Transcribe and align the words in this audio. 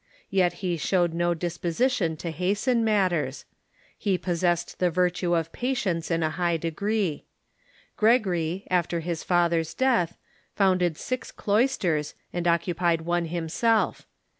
Yet 0.31 0.53
he 0.65 0.77
showed 0.77 1.13
no 1.13 1.35
disposition 1.35 2.17
to 2.17 2.31
hasten 2.31 2.83
matters. 2.83 3.45
He 3.95 4.17
possessed 4.17 4.79
the 4.79 4.89
virtue 4.89 5.35
of 5.35 5.51
patience 5.51 6.09
in 6.09 6.23
a 6.23 6.31
high 6.31 6.57
degree. 6.57 7.25
Gregory, 7.97 8.65
after 8.71 9.01
his 9.01 9.23
father's 9.23 9.75
death, 9.75 10.17
founded 10.55 10.97
six 10.97 11.29
cloisters, 11.31 12.15
and 12.33 12.47
occupied 12.47 13.01
one 13.01 13.25
himself. 13.25 14.07